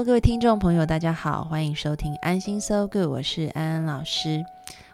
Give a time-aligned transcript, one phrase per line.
[0.00, 4.42] Hello，各位听众朋友，大家好，欢迎收听安心 So Good，我是安安老师。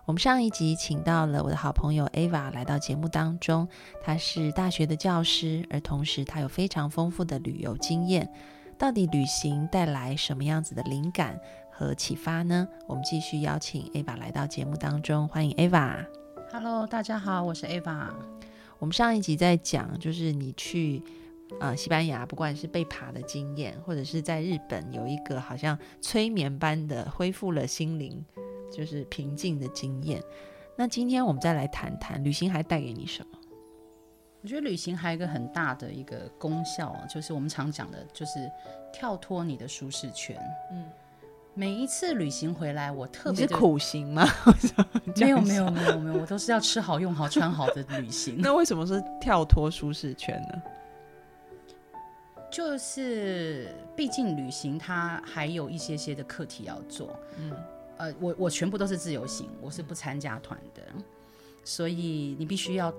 [0.05, 3.69] 我们上一集请到了我的好朋友 Ava 来到节目当中，
[4.03, 8.29] 她是大学的教师，而同时她有非常丰富的旅游经验。
[8.77, 11.39] 到底旅行带来什么样子的灵感
[11.71, 12.67] 和启发呢？
[12.89, 16.05] 我们继续邀请 Ava 来到节目当中，欢迎 Ava。
[16.51, 18.09] Hello，大家好，我是 Ava。
[18.81, 21.01] 我们上一集在讲，就是你去。
[21.61, 28.25] 呃，西班牙不管是被爬的经验，或者是在日本有一个好像催眠般的恢复了心灵，
[28.71, 30.23] 就是平静的经验。
[30.77, 33.39] 那今天我们再来谈谈旅行还带给你什么？
[34.43, 38.51] 我觉得旅行还有一个很大的一个功效，就是我们常讲的，就是
[38.93, 40.37] 跳脱你的舒适圈。
[40.71, 40.85] 嗯，
[41.55, 44.25] 每一次旅行回来，我特别是苦行吗？
[45.17, 48.37] 没有没有没有没有，我都是要吃好用好穿好的旅行。
[48.43, 50.63] 那为什么是跳脱舒适圈呢？
[52.51, 57.19] 就是，毕竟旅行它还有一些些的课题要做。
[57.39, 57.53] 嗯，
[57.99, 60.83] 呃，我我全部都是自由行，我是不参加团的，
[61.65, 62.93] 所以你必须要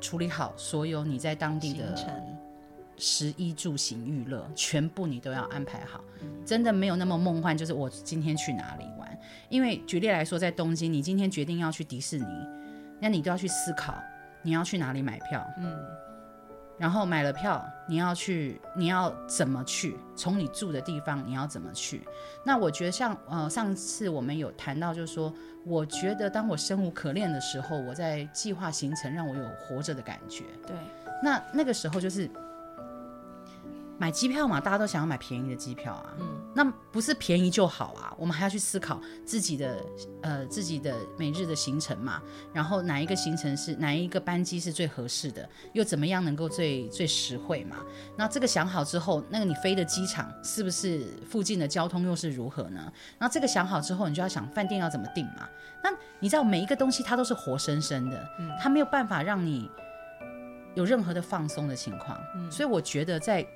[0.00, 1.94] 处理好所有你在当地的
[2.96, 6.02] 食衣住行娱乐，全部你都要安排好。
[6.46, 9.18] 真的没有那么梦幻，就是我今天去哪里玩。
[9.48, 12.26] 因为举例来说，在东京，你今天决定要去迪士尼，
[13.00, 13.94] 那你都要去思考
[14.42, 15.46] 你要去哪里买票。
[15.58, 15.76] 嗯。
[16.80, 19.98] 然后买了票，你要去，你要怎么去？
[20.16, 22.02] 从你住的地方，你要怎么去？
[22.42, 25.32] 那我觉得像呃，上次我们有谈到，就是说，
[25.66, 30.44] 我觉得当我生无可恋的时候，我在计划行程，让我有活着的感觉。
[30.66, 30.74] 对，
[31.22, 32.28] 那那个时候就是。
[34.00, 36.14] 买机票嘛，大家都想要买便宜的机票啊。
[36.18, 39.84] 嗯，那不是便宜就好啊，我们还要去思考自己的
[40.22, 42.22] 呃自己的每日的行程嘛。
[42.50, 47.76] 然后哪一个行程是哪一个班机是最合适的，又怎么样能够最最实惠嘛？
[48.16, 52.90] 那这个想好之后，那个你飞的机场是不是附近的交通又是如何呢？
[53.18, 55.46] 那这个想好之后，你就要想饭店要怎么订嘛。
[55.84, 59.70] 那你知道每一个东西它都是活生生的，嗯，它没有办法让你
[60.74, 62.18] 有任何的放松的情况。
[62.34, 63.46] 嗯，所以我觉得在。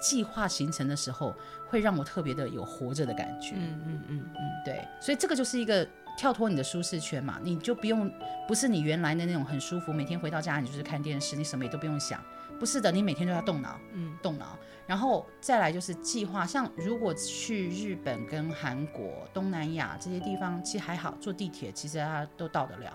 [0.00, 1.34] 计划行程的时候，
[1.68, 3.54] 会让我特别的有活着的感觉。
[3.56, 8.10] 嗯嗯嗯嗯，对，所以这个就是一个跳脱你的舒适圈嘛，你就不用，
[8.48, 12.22] 不是你原来的那种很舒服，每天回到家你就是看电视，你什么也都不用想，
[12.58, 14.58] 不是的，你每天都要动脑，嗯，动脑。
[14.86, 22.92] 然后再来就是计划，像如果去日本跟韩国、东南亚这些地方，其实还好，坐地铁其实它都到得了。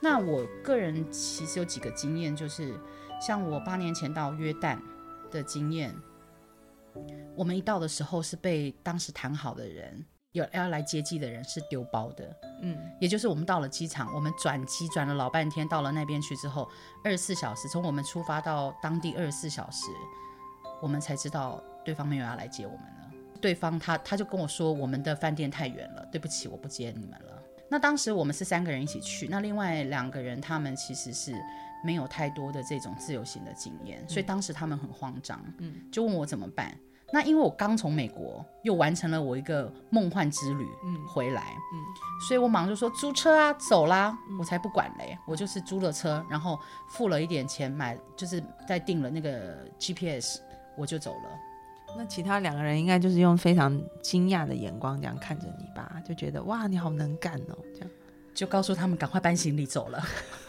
[0.00, 2.74] 那我个人其实有几个经验，就是
[3.20, 4.78] 像我八年前到约旦
[5.30, 5.94] 的经验。
[7.34, 16.68] 我们一到的时候是被当时谈好的人有要来接机的人是丢包的，嗯，也就是我们到了机场，我们转机转了老半天，到了那边去之后，
[17.02, 19.86] 二十四小时从我们出发到当地二十四小时，
[20.82, 23.10] 我们才知道对方没有要来接我们了。
[23.40, 27.42] 对方他他就跟我说，我们的饭店太远了，对不起，我不接你们了。
[27.70, 31.34] 那当时我们是三个人一起去，那另外两个人他们其实是
[31.84, 36.76] 没有太多的这种自由行的经验，所以当时他们很慌张，嗯，就问我怎么办。
[37.12, 41.78] 那因为我刚从美国又完成了我一个梦幻之旅，嗯，回来，嗯，
[42.26, 46.58] 所以我马上就说租车啊，走啦，我才不管嘞，我就是租了车，然后
[46.88, 50.40] 付了一点钱买，就是在订了那个 GPS，
[50.76, 51.96] 我就走了。
[51.96, 57.90] 那其他两个人应该就是用非常惊讶的眼光这样看着你吧，就觉得哇，你好能干哦，这样。
[58.36, 60.04] 就告诉他们赶快搬行李走了，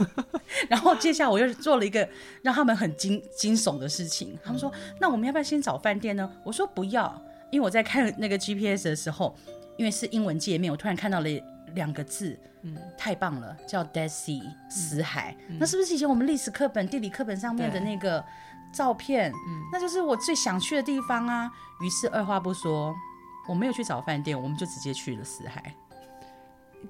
[0.67, 2.08] 然后接下来我又做了一个
[2.41, 4.38] 让他们很惊惊悚的事情。
[4.44, 4.70] 他们说
[5.00, 7.20] ：“那我们要不要先找饭店呢？”我说：“不要，
[7.50, 9.34] 因为我在看那个 GPS 的时候，
[9.78, 11.29] 因为是英文界面，我突然看到了
[11.76, 15.34] 两个字，嗯，太棒了，叫 Dead Sea 死海。
[15.58, 18.22] 那是不是以前我们历史课本、地理课本上面的那个
[18.73, 19.32] 照片？
[19.32, 21.50] 嗯，那就是我最想去的地方啊。
[21.79, 22.94] 于是二话不说，
[23.47, 25.73] 我没有去找饭店，我们就直接去了死海。”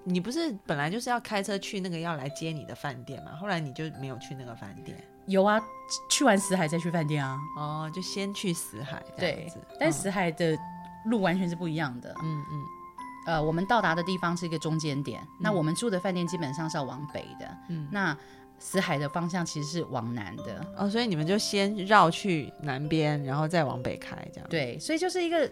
[0.03, 3.31] 你不是本来就是要开车去那个要来接你的饭店吗？
[3.39, 4.97] 后来你就没有去那个饭店？
[5.25, 5.61] 有啊，
[6.09, 7.37] 去完死海再去饭店啊。
[7.57, 9.03] 哦，就先去死海。
[9.17, 10.57] 对，但死海的
[11.05, 12.13] 路完全是不一样的。
[12.23, 12.63] 嗯嗯。
[13.27, 18.17] 呃，我们到达的地方是一个中间点，那我们住的饭店基本上是要往北的，嗯，那
[18.57, 24.49] 死海的方向其实是往南的，哦，所以你们就先绕去南边，然后再往北开，这样。
[24.49, 25.49] 对，所以就是一个。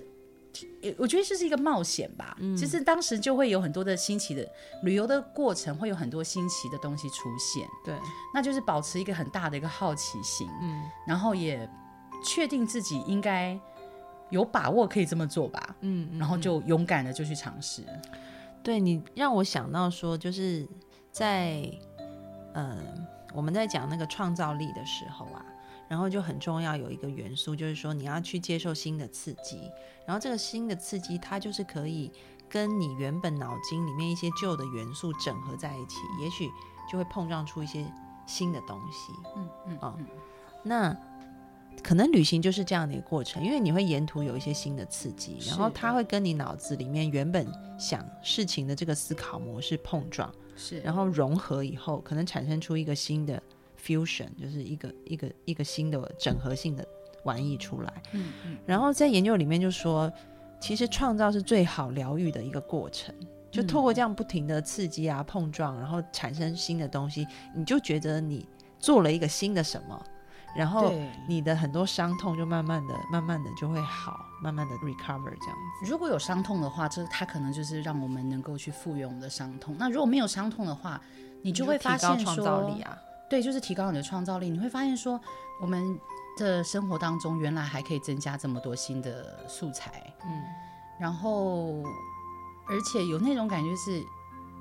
[0.97, 4.47] 我觉得这是一个冒险吧，其实当时就会有很多的新奇的
[4.83, 7.67] 旅游的过程，会有很多新奇的东西出现。
[7.83, 7.95] 对，
[8.33, 11.69] 那就是保持一个很大的一个好奇心，嗯，然后也
[12.23, 13.59] 确定自己应该
[14.29, 17.83] 有把握可以这么做吧，嗯，然后就勇敢的就去尝试。
[18.63, 20.67] 对你让我想到说，就是
[21.11, 21.69] 在
[22.53, 25.45] 嗯我们在讲那个创造力的时候啊。
[25.87, 29.69] 然后就很重要有一个元素，就是说你要去接受新的刺激，
[30.05, 32.11] 然后这个新的刺激它就是可以
[32.49, 36.49] 跟你原本脑筋里面一些旧的元素整合在一起，也许
[36.91, 37.85] 就会碰撞出一些
[38.25, 39.13] 新的东西。
[39.35, 39.97] 嗯嗯啊，
[40.63, 40.97] 那
[41.83, 47.45] 可能旅行就是这样的一个过程，因为你会沿途有一些新的刺激，然后它会跟你脑子里面原本
[47.77, 53.41] 想事情的这个思考模式碰撞，是，然后融合以后，可能产生出一个新的。
[53.85, 56.87] Fusion 就是一个一个一个新的整合性的
[57.23, 60.11] 玩意出来，嗯嗯，然后在研究里面就说，
[60.59, 63.13] 其实创造是最好疗愈的一个过程，
[63.51, 68.47] 就透过这样不停的刺激啊碰撞，然后产生新的东西，你就觉得你
[68.79, 70.03] 做了一个新的什么，
[70.55, 70.93] 然后
[71.27, 75.89] 你的很多伤痛就慢慢的、慢慢的就会好，慢慢的 recover 这样子。
[75.89, 79.75] 如果有伤痛的话，这它可能就是让我们能够去复原我们的伤痛。
[79.77, 81.01] 那如果没有伤痛的话，
[81.41, 82.97] 你就会发现创造力啊。
[83.29, 84.49] 对，就是提高你的创造力。
[84.49, 85.19] 你会发现说，
[85.59, 85.99] 我们
[86.37, 90.43] 的生活当中原来还可以增加这么多新的素材，嗯，
[90.99, 91.83] 然后
[92.67, 94.03] 而且有那种感觉是，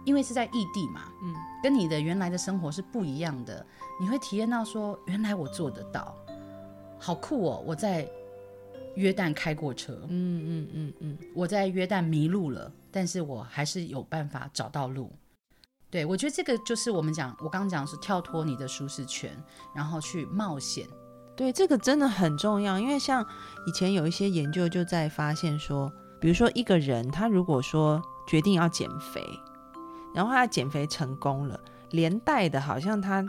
[0.05, 3.65] 因为是在异地嘛，嗯，跟你的原来的生活是不一样的。
[4.01, 6.17] 你会体验到说，原来我做得到，
[6.99, 7.63] 好酷哦！
[7.67, 8.09] 我在
[8.97, 15.13] 约旦开过车，嗯嗯嗯嗯，我在约旦迷路了，但是我还是有办法找到路。
[15.95, 19.31] 对，我觉得这个就是我们讲，我刚刚讲是跳脱你的舒适圈，
[19.73, 20.89] 然后去冒险。
[21.37, 23.25] 对，这个真的很重要，因为像
[23.65, 25.89] 以前有一些研究就在发现说，
[26.21, 29.25] 比如说一个人他如果说决定要减肥，
[30.13, 31.61] 然后他减肥成功了，
[31.93, 33.25] 连带的好像他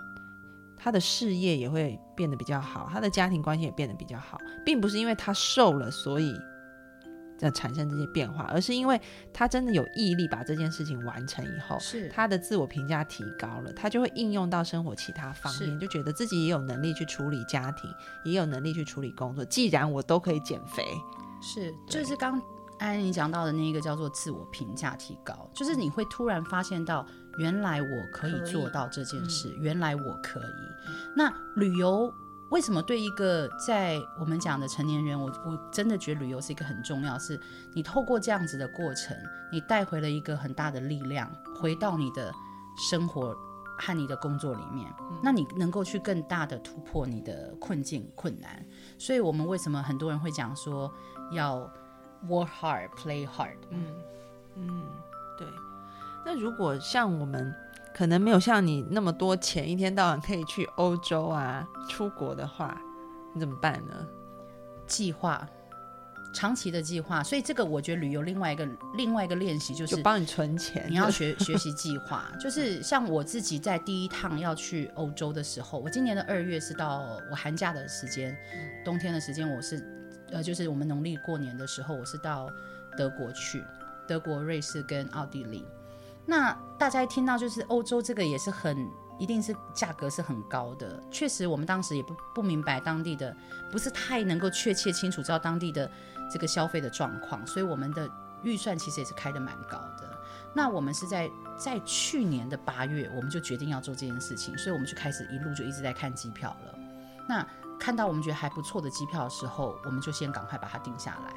[0.75, 6.33] 他的事业也会变得比较好，他的家庭关系也变得比较好，并不是因为他瘦了，所以。
[7.37, 8.99] 在产生这些变化，而是因为
[9.33, 17.89] 他真的有毅力把这件事情完成以后，是他的自我评价提高了，他就会应用到生活其他方面，就觉得自己也有能力去处理家庭，
[18.23, 19.43] 也有能力去处理工作。
[19.45, 20.83] 既然我都可以减肥，
[21.41, 22.41] 是就是刚
[22.79, 27.05] 安妮讲到的那个叫做自我评价提高，就是你会突然发现到，
[27.37, 30.91] 原来我可以做到这件事，原来我可以。
[31.15, 32.13] 那旅游。
[32.55, 37.37] 为什么对一个在我们讲的成年人，我我真的觉得旅游是一个很重要，是
[37.73, 39.13] 你透过这样子的过程，
[39.51, 41.29] 你带回了一个很大的力量，
[41.59, 42.33] 回到你的
[42.77, 43.35] 生活
[43.77, 44.89] 和你的工作里面，
[45.21, 48.65] 那你能够去更大的突破你的困境困难。
[48.97, 50.89] 所以我们为什么很多人会讲说
[51.31, 51.69] 要
[52.25, 53.57] work hard, play hard？
[53.69, 53.85] 嗯
[54.55, 54.81] 嗯，
[55.37, 55.45] 对。
[56.25, 57.53] 那如果像我们。
[57.95, 62.77] 可能没有像你那么多钱，一天到晚可以去欧洲啊，出国的话，
[63.33, 64.05] 你怎么办呢？
[64.85, 65.47] 计划，
[66.33, 67.23] 长期的计划。
[67.23, 70.85] 所以这个我觉得旅游另外一个另外一个练习就是帮你存钱。
[70.89, 78.37] 你要学学习计划，就是像我自己在第一趟要去欧洲的时候，我今年的二月是到我寒假的时间，
[78.83, 79.81] 冬天的时间我是
[80.33, 82.49] 呃，就是我们农历过年的时候，我是到
[82.97, 83.63] 德国去，
[84.05, 85.65] 德国、瑞士跟奥地利。
[86.25, 88.89] 那大家一听到就是欧洲这个也是很，
[89.19, 91.01] 一定是价格是很高的。
[91.11, 93.35] 确实，我们当时也不不明白当地的，
[93.71, 95.89] 不是太能够确切清楚知道当地的
[96.31, 98.09] 这个消费的状况，所以我们的
[98.43, 100.19] 预算其实也是开的蛮高的。
[100.53, 106.75] 那我们是在在去年的八月，我们就决定要做这件事情，所以我们就开始一路就一直在看机票了。
[107.27, 107.45] 那
[107.77, 111.35] 看到我们觉得还不错的机票的时候，我们就先赶快把它定下来。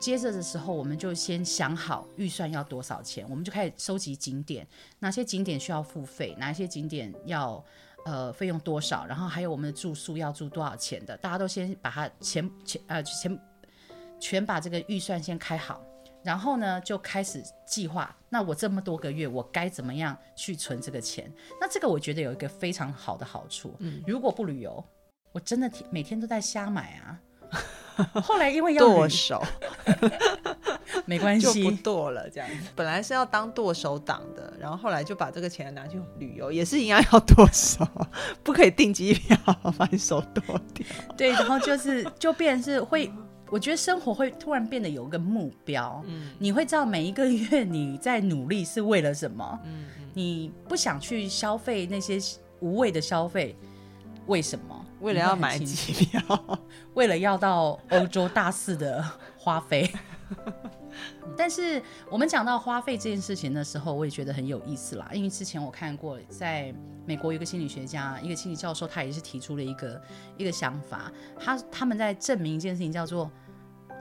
[0.00, 4.66] 接着的时候，我们就先想好预算要多少钱，我们就开始收集景点，
[4.98, 7.64] 哪些景点需要付费，哪一些景点要
[8.04, 13.40] 呃费用多少，然后还有我们的住宿要住多少钱的，大家都先把它钱钱呃钱
[14.20, 15.82] 全把这个预算先开好，
[16.22, 18.14] 然后呢就开始计划。
[18.28, 21.32] 那我这么多个月，我该怎么样去存这个钱？
[21.58, 24.84] 那这个我觉得有一个非常好的好处，嗯，如果不旅游，
[25.32, 27.18] 我真的每天都在瞎买啊。
[28.22, 29.42] 后来因为要剁手，
[31.06, 32.28] 没关系，就不剁了。
[32.30, 37.86] 这样子，本来是要当剁手党的，然后后来就把这个钱拿去旅游，也是一样要剁手，
[38.42, 39.36] 不可以订机票
[39.78, 40.86] 把你手剁掉。
[41.16, 43.10] 对，然后就是就变是会，
[43.50, 49.84] 我觉得生活会突然变得有一个目标，嗯，你会知道每一个月你在努力是为了什么，嗯，
[50.14, 52.18] 你不想去消费那些
[52.60, 53.56] 无谓的消费，
[54.26, 54.83] 为什么？
[55.04, 56.20] 为了要买机票，
[56.94, 59.04] 为了要到欧洲大肆的
[59.36, 59.92] 花费。
[61.36, 65.10] 但是我们讲到花费这件事情的时候，我也觉得很有意思啦。
[65.12, 70.00] 因为之前我看过，在美国有一个心理学家，一个心理教授，他也是提出了一个
[70.38, 71.12] 一个想法。
[71.38, 73.30] 他他们在证明一件事情，叫做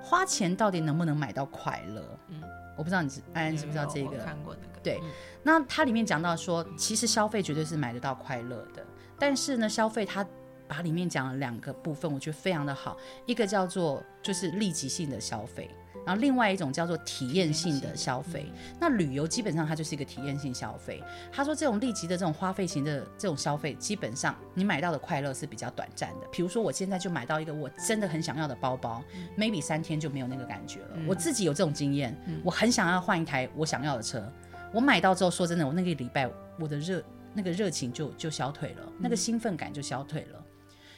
[0.01, 2.17] 花钱到底能不能买到快乐？
[2.29, 2.41] 嗯，
[2.77, 4.19] 我不知道你安安知不知道这个？
[4.23, 4.79] 看过那个。
[4.81, 5.01] 对，
[5.43, 8.85] 那它里面讲到说，其实消费绝对是买得到快乐的，
[9.19, 10.25] 但是呢，消费它
[10.73, 12.97] 把里面讲了两个部分，我觉得非常的好。
[13.27, 15.69] 一个叫做就是立即性的消费。
[16.05, 21.01] 然后另外一种叫做体验性的消费，那旅游基本上它就是一个体验性消费。
[21.31, 26.27] 他说这种立即的这种花费型的这种消费，基本上你买到的快乐是比较短暂的。
[26.29, 29.01] 比如说我现在就买到一个我真的很想要的包包
[29.37, 30.97] ，maybe 三天就没有那个感觉了。
[31.07, 32.13] 我自己有这种经验，
[32.43, 34.29] 我很想要换一台我想要的车，
[34.73, 37.01] 我买到之后，说真的，我那个礼拜我的热
[37.33, 40.42] 那个热情就就消退了，那个兴奋感就消退了。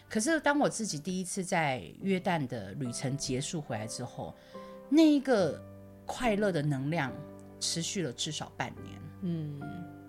[0.10, 4.34] 可是当我自己第一次在约旦的旅程结束回来之后，
[4.90, 5.62] 那一个
[6.06, 7.12] 快乐的能量
[7.60, 9.60] 持续了至少半年，嗯，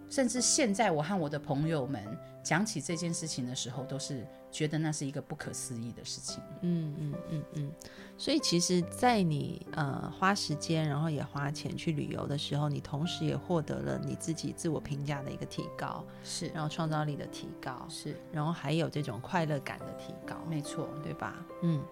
[0.08, 2.02] 甚至现在我和我的朋友们
[2.42, 7.72] 讲起这件事情的时候，都是觉得那是一个不可思议的事情，嗯嗯嗯嗯。
[8.18, 21.34] 所以其实，在你呃花时间，然后也花钱去旅游的时候，你同时也获得了你自己自我评价的一个提高，是，然后创造力的提高，是，然后还有这种快乐感的提高，没错，对吧？
[21.62, 21.82] 嗯，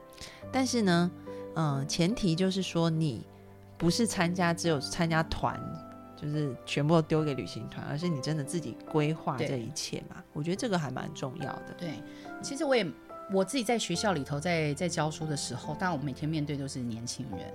[0.53, 1.11] 但是呢。
[1.57, 3.25] 嗯，前提就是说你
[3.79, 5.57] 不是参加只有参加团，
[6.25, 10.23] 就是全部都丢给旅行团，而是你真的自己规划这一切嘛？
[10.33, 11.75] 我觉得这个还蛮重要的。
[11.79, 11.95] 对，
[12.43, 12.87] 其实我也
[13.31, 17.53] 我自己在学校里头在在教书的时候，当然我每天面对都是年轻人，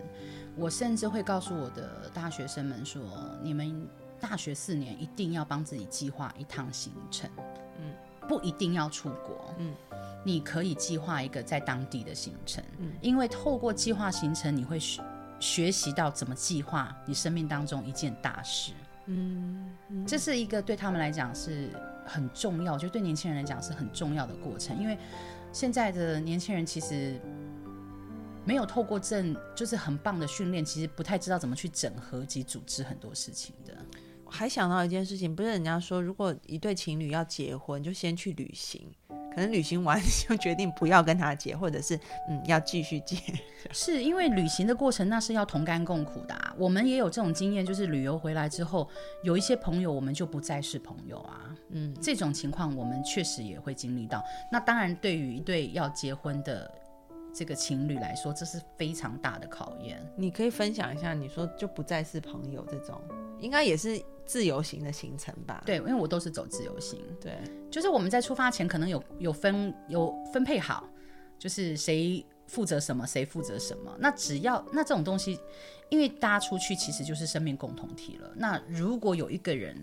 [0.55, 3.01] 我甚至会告诉我的大学生们说，
[3.41, 3.87] 你们
[4.19, 7.29] 大学四年一定要帮自己计划一趟行程，
[7.79, 7.93] 嗯，
[8.27, 9.73] 不一定要出国，嗯。
[10.21, 14.77] 你可以计划一个在当地的行程，嗯，因为透过计划行程，你会
[15.39, 18.71] 学学习到怎么计划你生命当中一件大事，
[19.05, 19.71] 嗯，
[20.07, 21.69] 这是一个对他们来讲是
[22.05, 24.97] 很重要，就对年轻人来讲是很重要的过程，因为
[25.53, 27.19] 现在的年轻人其实
[28.45, 33.73] 没有透过正就是很棒的训练，其实不太知道怎么去整合及组织很多事情的。
[34.29, 38.89] 还想到一件事情，不是人家说，如果一对情侣要结婚，就先去旅行。
[39.31, 41.95] 可能旅行完 就决定不要跟他结，或者是
[42.27, 43.15] 嗯要继续结。
[43.71, 46.35] 是因为旅行的过程那是要同甘共苦的。
[46.57, 48.89] 我们也有这种经验，就是旅游回来之后，
[49.23, 51.55] 有一些朋友我们就不再是朋友啊。
[51.69, 54.23] 嗯，这种情况我们确实也会经历到。
[54.51, 56.69] 那当然，对于一对要结婚的
[57.31, 60.01] 这个情侣来说，这是非常大的考验。
[60.17, 62.99] 你可以分享一下，你说就不再是朋友这种，
[63.39, 64.01] 应该也是。
[64.29, 67.35] 自由行的行程吧，对，因为我都是走自由行，对，
[67.71, 70.87] 就是我们在出发前可能有有分有分配好，
[71.39, 73.91] 就是谁负责什么，谁负责什么。
[73.97, 75.39] 那只要那这种东西，
[75.89, 78.31] 因为大家出去其实就是生命共同体了。
[78.35, 79.75] 那如果有一个人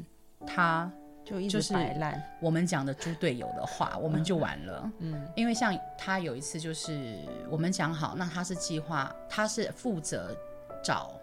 [0.47, 0.89] 他
[1.25, 4.93] 就一直摆烂，我们讲的猪队友的话，我们就完了。
[5.01, 7.19] 嗯，因为像他有一次就是
[7.51, 10.37] 我们讲好，那他是计划，他是负责
[10.85, 11.21] 找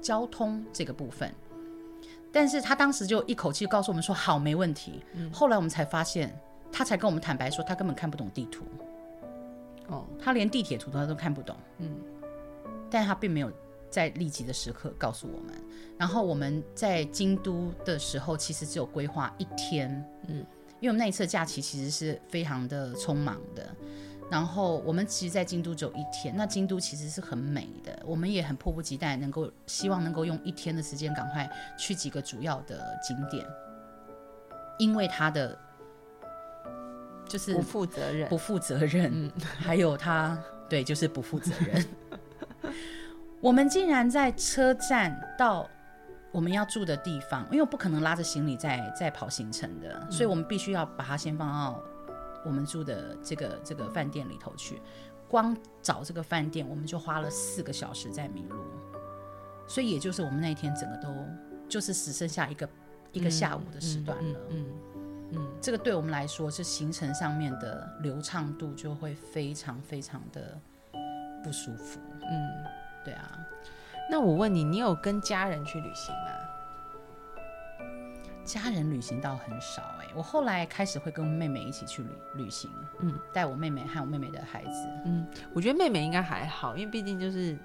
[0.00, 1.34] 交通这个部分。
[2.32, 5.02] 但是他当时就一口气告诉我们说好没问题。
[5.32, 6.34] 后来我们才发现，
[6.70, 8.64] 他才跟我们坦白说他根本看不懂地图。
[9.88, 11.56] 哦，他连地铁图他都看不懂。
[11.78, 11.96] 嗯，
[12.88, 13.50] 但他并没有
[13.90, 15.54] 在立即的时刻告诉我们。
[15.98, 19.90] 然后我们在京都的时候，其实只有规划一天。
[20.28, 20.36] 嗯，
[20.78, 23.74] 因为我们那一次假期其实是非常的匆忙的。
[24.30, 26.32] 然后我们其实，在京都只有一天。
[26.36, 33.44] 那京都其实是很美的，我们也很迫不及待，能够希望能够用一天的时间，赶快去几个主要的景点。
[34.78, 35.58] 因为他的
[37.26, 41.84] 就是不负责任，不负责任，还有他对，就是不负责任。
[43.42, 45.68] 我们竟然在车站到
[46.30, 51.82] 我们要住的地方，因为我不可能拉着行李再再跑行程的，所以我们必须要把它先放到。
[52.44, 54.80] 我们住的这个这个饭店里头去，
[55.28, 58.56] 光找这个饭店我们就花了四个小时在迷路，
[59.66, 61.08] 所以也就是我们那天整个都
[61.68, 62.68] 就是只剩下一个
[63.12, 64.40] 一个下午的时段了。
[64.50, 64.66] 嗯
[65.32, 70.58] 嗯，这个对我们来说是行程上面的流畅度就会非常非常的
[71.44, 72.00] 不舒服。
[72.22, 72.64] 嗯，
[73.04, 73.38] 对啊。
[74.10, 76.30] 那我问你，你有跟家人去旅行吗？
[78.52, 87.56] 家人旅行倒很少哎、我后来开始会跟妹妹一起去旅旅行，嗯，带我妹妹和我妹妹的孩子，嗯，我觉得妹妹应该还好，因为毕竟就是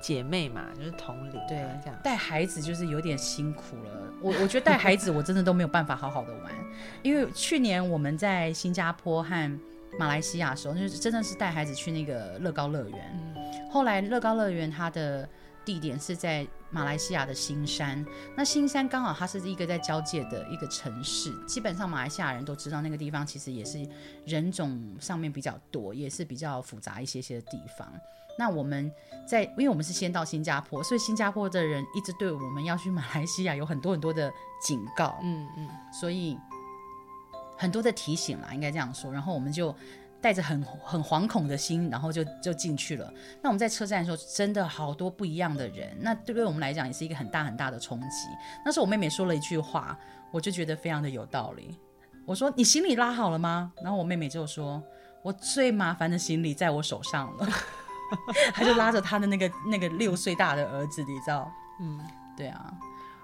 [0.00, 1.98] 姐妹嘛，就是同龄、啊，对，这样。
[2.02, 3.90] 带孩子就是有点辛苦了。
[4.20, 6.52] 我我觉得带孩子我真的都没有办法好好的玩，
[7.02, 9.60] 因为去年我们在新加坡和
[9.98, 13.34] 马来西亚的时候，就是真的是带孩子去那个乐高乐园。
[13.70, 15.28] 后来乐高乐园它的
[15.66, 18.02] 地点是在马来西亚的新山，
[18.36, 23.86] 那新山刚好它是一个在交界的一个城市，基本上马来西亚人都知道那个地方其实也是
[24.24, 27.92] 人种上面比较多，也是比较复杂一些些的地方。
[28.38, 28.92] 那我们
[29.26, 34.32] 在，因为我们是先到新加坡，所以新加坡的人一直对我们要去马来西亚有很多很多的
[34.62, 36.38] 警告，嗯嗯，所以
[37.56, 39.10] 很多的提醒啦，应该这样说。
[39.10, 39.74] 然后我们就
[40.20, 43.12] 带着很很惶恐的心，然后就就进去了。
[43.42, 48.28] 那我们在车站的时候，真的好多不一样的人，那对我们来讲也是一个很大很大的冲击。
[48.64, 49.98] 那时候我妹妹说了一句话，
[50.30, 51.78] 我就觉得非常的有道理。
[52.24, 54.82] 我说：“你行李拉好了吗？”然后我妹妹就说
[55.22, 57.48] ：“我最麻烦的行李在我手上了。”
[58.52, 61.48] 她就拉着她的那个那个六岁大的儿子，你知道？
[61.80, 62.00] 嗯，
[62.36, 62.74] 对啊，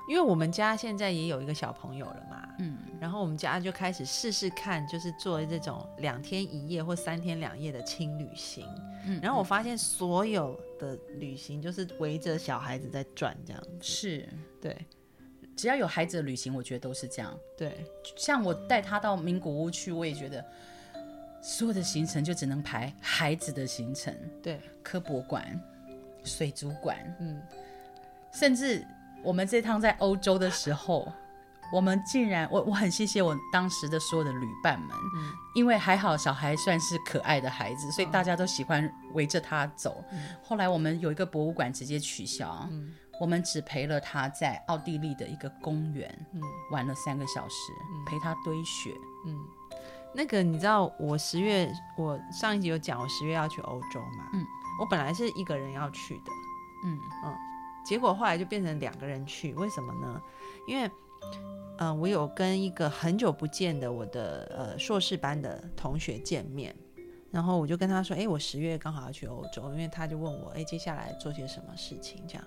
[0.09, 8.67] 因为我们家现在也有一个小朋友了嘛，嗯，然后我们家就开始试试看，就是做这种两天一夜或三天两夜的轻旅行。
[9.05, 13.69] 嗯然后我发现所有的旅行就是围着小孩子在转这样子。
[13.81, 14.29] 是，
[14.61, 14.77] 对
[15.57, 17.37] 只要有孩子的旅行，我觉得都是这样。
[17.57, 17.85] 对，
[18.17, 20.45] 像我带他到名古屋去，我也觉得
[21.43, 25.61] 所有的行程就只能排孩子的行程，对，科博馆、
[26.25, 27.43] 水族馆，嗯，
[28.33, 28.87] 甚至
[29.23, 31.11] 我们这趟在欧洲的时候，
[31.73, 35.33] 我们竟然，我我很谢谢我当时的所有的旅伴们，嗯。
[35.55, 40.03] 因为还好小孩算是可爱的孩子，所以大家都喜欢围着他走。
[40.43, 42.69] 后来我们有一个博物馆直接取消，
[43.21, 46.27] 我们只陪了他在奥地利的一个公园，
[46.71, 47.73] 玩了三个小时，
[48.07, 48.91] 陪他堆雪。
[49.27, 49.39] 嗯。
[50.15, 54.45] 那个你知道，我十月我上一集有讲，我十月要去欧洲嘛，嗯，
[54.81, 56.33] 我本来是一个人要去的，
[56.85, 56.99] 嗯。
[57.25, 57.35] 嗯
[57.85, 60.21] 结果后来就变成两个人去，为什么呢？
[60.67, 60.91] 因为，
[61.79, 66.75] 嗯、我有跟一个很久不见的我的呃硕士班的同学见面，
[67.31, 72.45] 然后我就跟他说，哎，我十月刚好要去欧洲，因为他就问我，哎，接下来做些什么事情这样。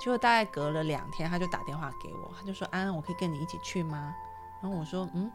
[0.00, 4.14] 结果大概隔了两天，他就打电话给我，他就说，安安，我可以跟你一起去吗？
[4.62, 5.30] 然后我说，嗯，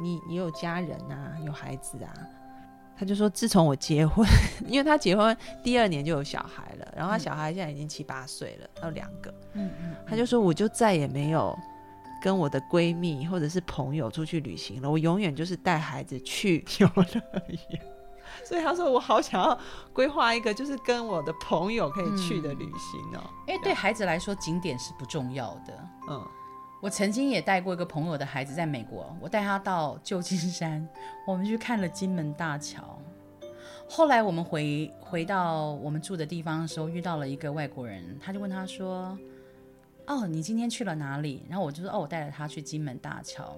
[0.00, 2.12] 你也有家人啊，有孩子啊。
[2.98, 4.26] 他就说，自从我结婚，
[4.66, 9.32] 因为他结婚第二年就有小孩了，然后他小孩现在已经七八岁了，有两个。
[9.52, 11.56] 嗯嗯，他就说，我就再也没有
[12.22, 17.82] 跟我的闺蜜或者是朋友出去旅行了，我永远就是带孩子去 游乐园。
[18.44, 19.58] 所以他说，我好想要
[19.92, 23.30] 规划一个就是跟我的朋友可以去的旅行哦。
[23.46, 25.88] 因为对孩子来说，景点是不重要的。
[26.08, 26.26] 嗯
[26.86, 30.88] 我曾经也带过一个朋友的孩子在美国，我带他到旧金山，
[31.26, 32.96] 我们去看了金门大桥。
[33.88, 39.18] 后来我们回回到我们住的地方的时候，遇到了一个外国人，他就问他说
[40.06, 43.56] ：“哦，你今天去了哪里？”然后我就说：“哦，我带了他去金门大桥。”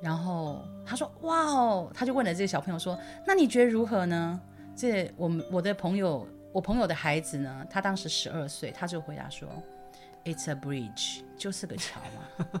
[0.00, 2.98] 然后他说：“哇哦！”他就问了这个小朋友说
[3.28, 4.40] ：“那你觉得如何呢？”
[4.74, 9.46] 这我们我的朋友，我朋友的孩子呢，他当时十二岁，他就回答说
[10.24, 12.60] ：“It's a bridge，就是个桥嘛。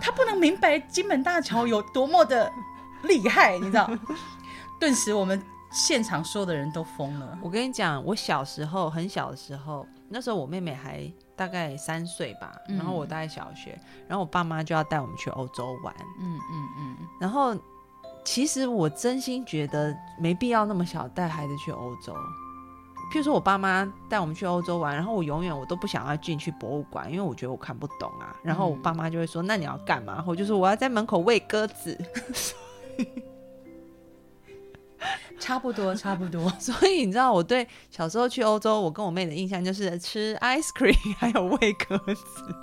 [0.00, 2.50] 他不能明白金门大桥有多么的
[3.04, 3.90] 厉害，你知道？
[4.80, 5.40] 顿时我们
[5.72, 7.38] 现场所有的人都疯了。
[7.42, 17.56] 我跟你讲，我小时候很小的时候，那时候我妹妹还大概三岁吧，嗯然后我大概小学，然后我爸妈就要带我们去欧洲玩，嗯嗯嗯，然后
[18.24, 22.14] 其实我真心觉得没必要那么小带孩子去欧洲。
[23.14, 28.34] 譬如说，我爸妈带我们去欧洲玩，然后我永远我都不想要进去博物馆，因为我觉得我看不懂啊。
[28.42, 31.96] 然后我爸妈就会说：“那你要干嘛？”然后我就说：“我要在门口喂鸽子。
[35.38, 36.50] 差不多差不多。
[36.58, 42.56] ”所以你知道，我对小时候去欧洲，我跟我妹的印象就是吃 ice cream， 还有喂鸽子。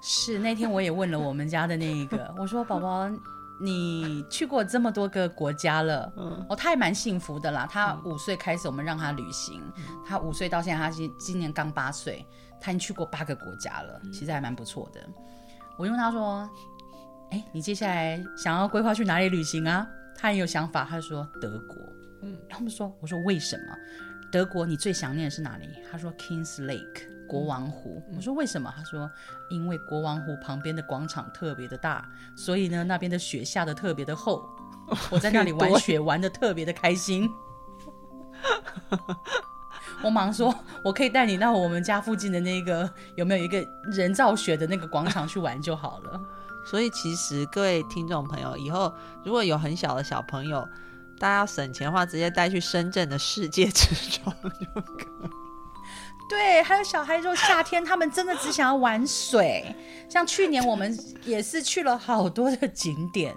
[0.00, 3.10] 是那天我也问了我们家的那一个，我说宝宝，
[3.60, 7.66] 你去过这么多个国家了，嗯哦，他也蛮幸福的啦。
[7.70, 9.62] 他五岁开始我们让他旅行，
[10.06, 12.24] 他五岁到现在，他今今年刚八岁，
[12.60, 15.00] 他已经去过八个国家了，其实还蛮不错的。
[15.76, 16.48] 我就问他说，
[17.30, 19.86] 哎，你接下来想要规划去哪里旅行啊？
[20.16, 21.76] 他很有想法，他就说德国。
[22.22, 23.74] 嗯，然后我们说，我说为什么？
[24.30, 25.68] 德国你最想念的是哪里？
[25.90, 28.02] 他说 Kings Lake 国王湖。
[28.16, 28.72] 我说为什么？
[28.76, 29.08] 他说
[29.50, 34.48] 因为国王湖旁边的广场特别的大，所以呢那边的雪下的特别的厚，
[35.12, 37.30] 我在那里玩雪玩的特别的开心。
[40.02, 46.20] 我忙说，我可以带你到我们家附近的那个有没有一个人造雪的那个广场去玩就好了。
[46.64, 48.92] 所以其实各位听众朋友，以后
[49.24, 50.66] 如果有很小的小朋友，
[51.18, 55.47] 大家要省钱的话，直接带去深圳的世界之窗就可以。
[56.28, 59.74] 对，还有小孩，就夏天他们真的只想要玩水。
[60.08, 63.34] 像去年我们也是去了好多的景点，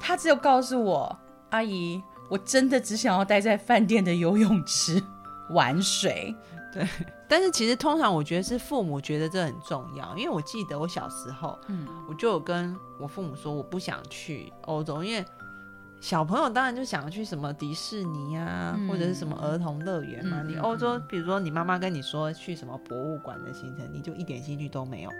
[0.00, 1.16] 他只有告诉我，
[1.50, 5.02] 阿姨，我真的只想要待在饭店的游泳池
[5.50, 6.34] 玩水。
[6.72, 6.86] 对，
[7.28, 15.24] 但是其实通常我觉得是父母觉得这很重要，因为我记得我小时候，嗯，我就有跟我父母说我不想去欧洲，因为
[16.00, 20.42] 小朋友当然就想要去什么迪士尼啊，或者是什么儿童乐园嘛。
[20.42, 25.10] 你欧洲，比如说你妈妈跟你说去什么博物馆的行程，你就一点兴趣都没有。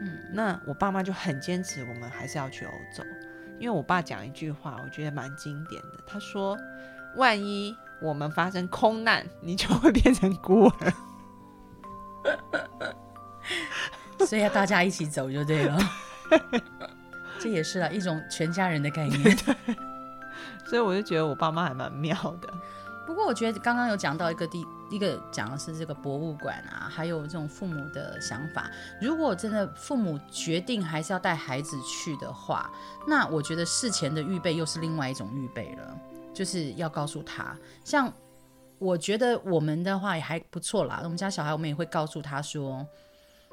[0.00, 3.02] 嗯，那我爸妈就很坚持，我们还是要去欧洲，
[3.58, 6.56] 因为我爸讲一句话，我觉得蛮经典的，他说
[7.16, 10.92] ：“万一。”我们发生空难，你就会变成孤儿，
[14.24, 15.76] 所以要大家一起走就对了。
[17.40, 19.36] 这也是啊一种全家人的概念。
[20.68, 22.52] 所以我就觉得我爸妈还蛮妙的。
[23.06, 28.70] 不过我觉得刚刚有讲到一个地，一个讲的是这个博物馆啊，还有这种父母的想法。
[29.00, 32.70] 如果真的父母决定还是要带孩子去的话，
[33.06, 35.98] 那我觉得事前的预备又是另外一种预备了。
[36.34, 38.12] 就是要告诉他，像
[38.78, 41.00] 我觉得我们的话也还不错啦。
[41.02, 42.86] 我们家小孩，我们也会告诉他说，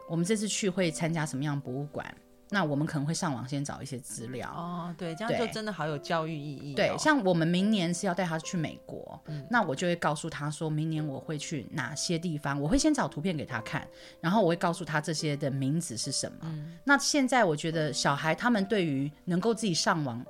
[0.08, 2.06] 我们这次去会参加什么样博物馆，
[2.50, 4.50] 那我们可能会上网先找一些资料。
[4.50, 6.74] 哦，对，这样就真的好有教育意义。
[6.74, 13.88] 对，像我们明年是要带他去美国，那我就会告诉他说，明年我会去哪些地方，我会先找图片给他看，
[14.22, 16.38] 然后我会告诉他这些的名字是什么。
[16.84, 20.26] 那现在我觉得小孩他们对于能够自己上网。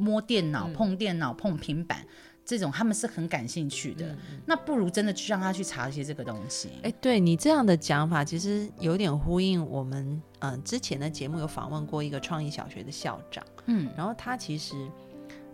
[0.00, 2.06] 摸电脑、碰电脑、碰平板，
[2.48, 4.16] 这种他们是很感兴趣的。
[4.46, 6.70] 那不如真的去让他去查一些这个东西。
[6.82, 13.44] 哎，对你这样的讲法，其实有点呼应我们嗯之前的节目有访问过一个创意小学的校长。
[13.66, 14.74] 嗯，然后他其实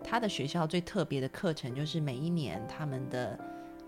[0.04, 3.37] 他的学校最特别的课程就是每一年他们的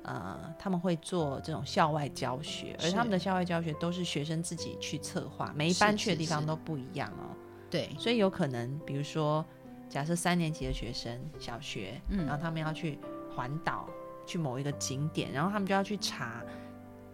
[0.02, 7.30] 呃他们会做这种校外教学，而他们的校外教学都是学生自己去策划，每一班去的地方都不一样哦。
[7.70, 9.46] 对，所以有可能比如说。
[9.88, 12.98] 假设三年级的学生，小学，然后他们要去
[13.34, 13.88] 环岛，
[14.26, 16.42] 去某一个景点，然后他们就要去查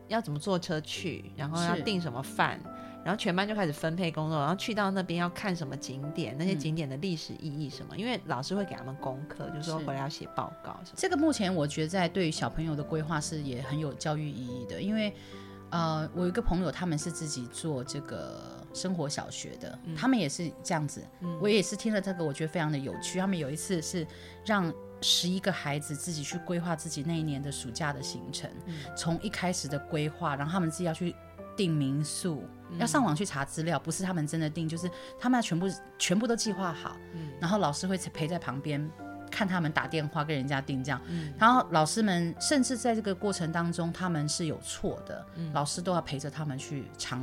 [0.09, 2.59] 要怎么坐车去，然后要订什么饭，
[3.05, 10.81] 然后全班就开始分配工作，然后去到那边要看什么景点，那些景点的历史意义什么，因为老师会给他们功课，就说回来要写报告。
[10.97, 15.15] 这个目前我觉得在对于小朋友的规划是也很有教育意义的，因为
[15.71, 18.62] 呃，我有一个朋友他们是自己做这个。
[18.73, 21.03] 生活小学的，他们也是这样子。
[21.41, 23.19] 我也是听了这个，我觉得非常的有趣。
[23.19, 24.07] 他们有一次是
[24.45, 28.51] 让十一个孩子自己去规划自己那一年的暑假的行程，
[28.97, 31.15] 从一开始的规划，然后他们自己要去
[31.57, 32.45] 订民宿，
[32.79, 35.67] 要上网去查资料，不是他们真的订，就是他们要全部
[35.99, 36.97] 全部都计划好。
[37.41, 38.91] 然后老师会陪在旁边
[39.31, 41.01] 看他们打电话跟人家订这样。
[41.39, 47.21] 然后老师们甚至在这个过程当中，他们是有错的，老师都要陪着他们去尝。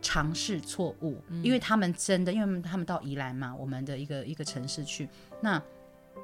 [0.00, 5.08] 尝试错误，因为他们真的，因为他们到宜兰嘛，我们的一个一个城市去，
[5.40, 5.60] 那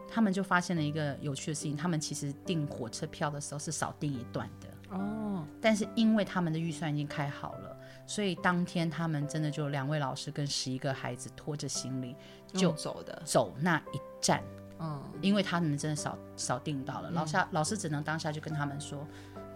[0.08, 4.96] 他们就发现了一个有趣的事情，他们其实订火车票的时候是少订一段的。
[4.96, 12.14] 哦，但是因为他们的预算已经开好了，所以当天他们真的就两位老师跟十一个孩子拖着行李
[12.52, 13.20] 就走的。
[13.24, 14.40] 走那一站，
[14.78, 19.04] 嗯，因为他们真的少少订到了，老师老师只能当下就跟他们说。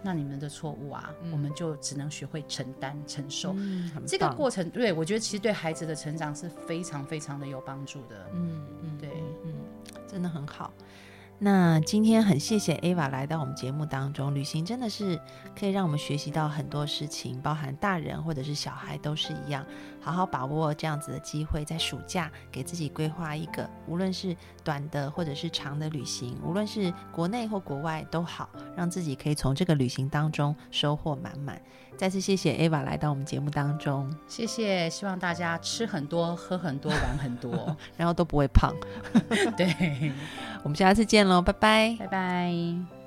[0.01, 3.55] 那你们的错误啊，我们就只能学会承担、承受。
[4.07, 8.29] 这个过程，对我觉得其实对孩子的成长是非常非常的有帮助的。
[8.33, 9.09] 嗯嗯，对，
[9.43, 9.53] 嗯，
[10.07, 10.71] 真的很好。
[11.41, 15.17] 那今天很谢谢 Ava 来到我们节目当中，旅行真的是
[15.57, 19.65] 可以让我们学习到很多事情，包含大人或者是小孩都是一样。
[20.01, 31.61] 好好把握这样子的机会，在暑假给自己规划一个，无论是短的或者是长的旅行，无论是国内或国外都好，让自己可以从这个旅行当中收获满满。
[31.97, 38.73] 再次谢谢 Ava 来到我们节目当中，谢谢，希望大家吃很多、喝很多、玩很多，然后都不会胖。
[39.57, 40.13] 对，
[40.63, 42.98] 我们下次见喽，拜拜，拜拜。